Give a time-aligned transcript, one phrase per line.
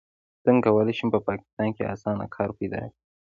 [0.43, 2.91] څنګه کولی شم په پاکستان کې اسانه کار پیدا کړم